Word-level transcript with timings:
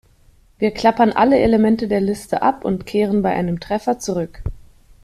Wir 0.57 0.71
klappern 0.71 1.11
alle 1.11 1.37
Elemente 1.37 1.87
der 1.87 2.01
Liste 2.01 2.41
ab 2.41 2.65
und 2.65 2.87
kehren 2.87 3.21
bei 3.21 3.35
einem 3.35 3.59
Treffer 3.59 3.99
zurück. 3.99 4.41